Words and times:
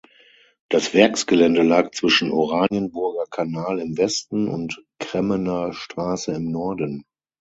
Das 0.69 0.95
Werksgelände 0.95 1.61
lag 1.61 1.91
zwischen 1.91 2.31
Oranienburger 2.31 3.25
Kanal 3.29 3.79
im 3.79 3.99
Westen 3.99 4.47
und 4.47 4.83
Kremmener 4.99 5.73
Straße 5.73 6.31
im 6.31 6.49
Norden. 6.51 7.05